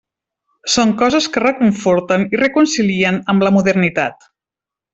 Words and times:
Són 0.75 0.93
coses 1.01 1.27
que 1.35 1.43
reconforten 1.43 2.25
i 2.37 2.41
reconcilien 2.43 3.21
amb 3.35 3.47
la 3.49 3.53
modernitat. 3.61 4.27